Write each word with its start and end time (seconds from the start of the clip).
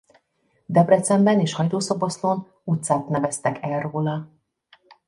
Debrecenben 0.67 1.39
és 1.39 1.53
Hajdúszoboszlón 1.53 2.47
utcát 2.63 3.09
neveztek 3.09 3.57
el 3.63 3.81
róla. 3.81 4.27